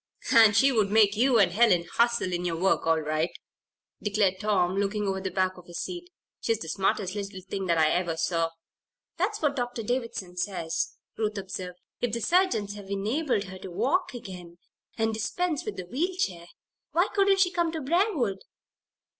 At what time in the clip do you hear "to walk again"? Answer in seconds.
13.59-14.57